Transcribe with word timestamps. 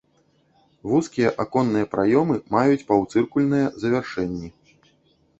Вузкія 0.91 1.33
аконныя 1.43 1.85
праёмы 1.91 2.37
маюць 2.55 2.85
паўцыркульныя 2.87 3.67
завяршэнні. 3.85 4.49